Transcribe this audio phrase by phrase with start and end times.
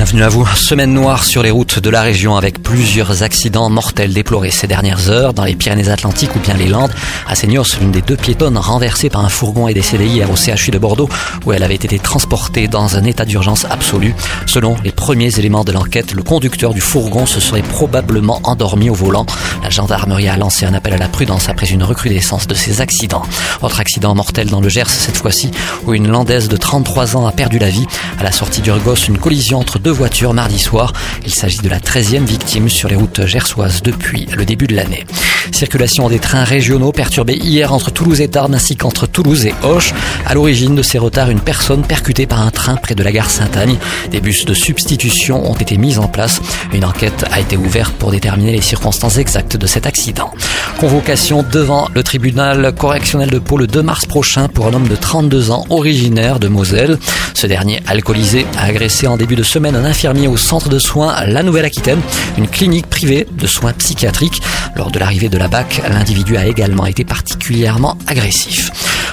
[0.00, 0.46] Bienvenue à vous.
[0.56, 5.10] Semaine noire sur les routes de la région avec plusieurs accidents mortels déplorés ces dernières
[5.10, 6.94] heures dans les Pyrénées-Atlantiques ou bien les Landes.
[7.28, 10.70] À Seignos, l'une des deux piétonnes renversées par un fourgon est décédée hier au CHU
[10.70, 11.10] de Bordeaux
[11.44, 14.14] où elle avait été transportée dans un état d'urgence absolu.
[14.46, 18.94] Selon les premiers éléments de l'enquête, le conducteur du fourgon se serait probablement endormi au
[18.94, 19.26] volant.
[19.62, 23.26] La gendarmerie a lancé un appel à la prudence après une recrudescence de ces accidents.
[23.60, 25.50] Autre accident mortel dans le Gers cette fois-ci
[25.84, 27.86] où une Landaise de 33 ans a perdu la vie.
[28.18, 30.92] À la sortie d'Urgos, une collision entre deux voitures mardi soir.
[31.24, 35.06] Il s'agit de la 13e victime sur les routes gersoises depuis le début de l'année.
[35.52, 39.92] Circulation des trains régionaux perturbée hier entre Toulouse et Tarbes ainsi qu'entre Toulouse et Hoche.
[40.26, 43.30] À l'origine de ces retards, une personne percutée par un train près de la gare
[43.30, 43.76] Sainte-Agne.
[44.10, 46.40] Des bus de substitution ont été mis en place.
[46.72, 50.30] Une enquête a été ouverte pour déterminer les circonstances exactes de cet accident.
[50.78, 54.96] Convocation devant le tribunal correctionnel de Pau le 2 mars prochain pour un homme de
[54.96, 56.98] 32 ans originaire de Moselle.
[57.34, 61.24] Ce dernier, alcoolisé, a agressé en début de semaine un infirmier au centre de soins
[61.26, 62.00] La Nouvelle-Aquitaine,
[62.36, 64.42] une clinique privée de soins psychiatriques.
[64.76, 68.70] Lors de l'arrivée de la BAC, l'individu a également été particulièrement agressif.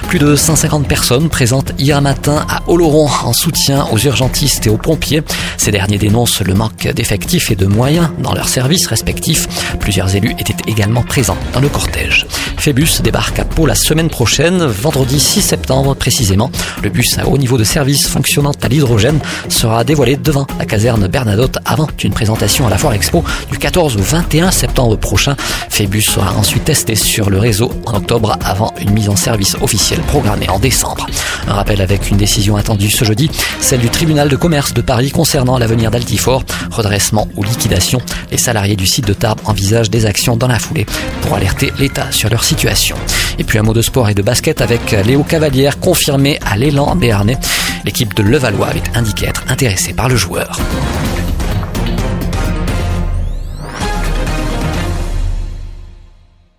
[0.08, 4.78] Plus de 150 personnes présentes hier matin à Oloron en soutien aux urgentistes et aux
[4.78, 5.22] pompiers.
[5.58, 9.46] Ces derniers dénoncent le manque d'effectifs et de moyens dans leurs services respectifs.
[9.80, 12.26] Plusieurs élus étaient également présents dans le cortège.
[12.56, 16.50] Phébus débarque à Pau la semaine prochaine, vendredi 6 septembre précisément.
[16.82, 19.20] Le bus à haut niveau de service fonctionnant à l'hydrogène
[19.50, 23.98] sera dévoilé devant la caserne Bernadotte avant une présentation à la Foire Expo du 14
[23.98, 25.36] au 21 septembre prochain.
[25.68, 29.97] Phébus sera ensuite testé sur le réseau en octobre avant une mise en service officielle
[30.02, 31.06] programmée en décembre.
[31.46, 35.10] Un rappel avec une décision attendue ce jeudi, celle du tribunal de commerce de Paris
[35.10, 38.00] concernant l'avenir d'Altifort, redressement ou liquidation.
[38.30, 40.86] Les salariés du site de Tarbes envisagent des actions dans la foulée
[41.22, 42.96] pour alerter l'État sur leur situation.
[43.38, 46.94] Et puis un mot de sport et de basket avec Léo Cavalière confirmé à l'élan
[46.96, 47.38] béarnais.
[47.84, 50.58] L'équipe de Levallois avait indiqué être intéressée par le joueur.